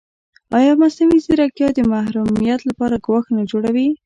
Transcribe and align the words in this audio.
ایا 0.57 0.73
مصنوعي 0.81 1.19
ځیرکتیا 1.25 1.67
د 1.73 1.79
محرمیت 1.91 2.61
لپاره 2.69 2.95
ګواښ 3.05 3.25
نه 3.37 3.43
جوړوي؟ 3.51 3.87